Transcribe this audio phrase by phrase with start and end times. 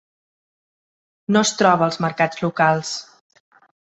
[1.35, 2.95] No es troba als mercats locals.